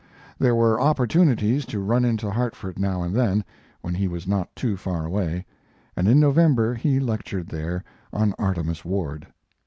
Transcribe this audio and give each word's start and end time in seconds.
There 0.39 0.55
were 0.55 0.81
opportunities 0.81 1.63
to 1.67 1.79
run 1.79 2.05
into 2.05 2.31
Hartford 2.31 2.79
now 2.79 3.03
and 3.03 3.15
then, 3.15 3.43
when 3.81 3.93
he 3.93 4.07
was 4.07 4.27
not 4.27 4.55
too 4.55 4.75
far 4.75 5.05
away, 5.05 5.45
and 5.95 6.07
in 6.07 6.19
November 6.19 6.73
he 6.73 6.99
lectured 6.99 7.49
there 7.49 7.83
on 8.11 8.33
Artemus 8.39 8.83
Ward. 8.83 9.27